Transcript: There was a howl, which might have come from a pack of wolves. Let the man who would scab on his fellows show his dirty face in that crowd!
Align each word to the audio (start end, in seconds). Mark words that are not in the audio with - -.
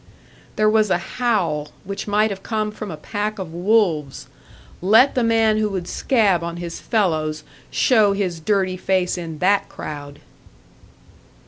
There 0.55 0.67
was 0.67 0.89
a 0.89 0.97
howl, 0.97 1.73
which 1.83 2.07
might 2.07 2.31
have 2.31 2.41
come 2.41 2.71
from 2.71 2.89
a 2.89 2.97
pack 2.97 3.37
of 3.37 3.53
wolves. 3.53 4.25
Let 4.81 5.13
the 5.13 5.23
man 5.23 5.57
who 5.59 5.69
would 5.69 5.87
scab 5.87 6.43
on 6.43 6.57
his 6.57 6.79
fellows 6.79 7.43
show 7.69 8.13
his 8.13 8.39
dirty 8.39 8.77
face 8.77 9.15
in 9.15 9.37
that 9.37 9.69
crowd! 9.69 10.17